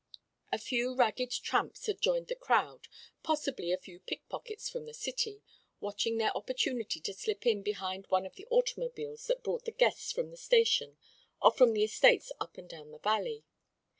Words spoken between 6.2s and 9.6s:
opportunity to slip in behind one of the automobiles that